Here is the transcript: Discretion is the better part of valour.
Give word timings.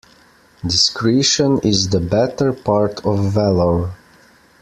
Discretion 0.65 1.59
is 1.59 1.89
the 1.89 1.99
better 1.99 2.53
part 2.53 3.05
of 3.05 3.31
valour. 3.33 3.91